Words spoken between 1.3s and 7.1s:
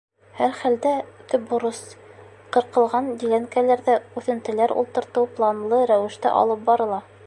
төп бурыс— ҡырҡылған диләнкәләрҙә үҫентеләр ултыртыу планлы рәүештә алып барыла.